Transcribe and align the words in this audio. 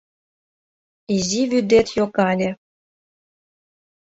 Изи 1.15 1.41
вӱдет 1.49 1.87
йогале 1.97 2.49